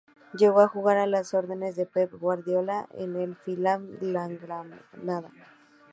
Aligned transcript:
Llegó 0.33 0.61
a 0.61 0.67
jugar 0.67 0.97
a 0.97 1.05
las 1.05 1.35
órdenes 1.35 1.75
de 1.75 1.85
Pep 1.85 2.11
Guardiola 2.13 2.89
en 2.97 3.15
el 3.17 3.35
filial 3.35 3.83
blaugrana. 3.85 4.79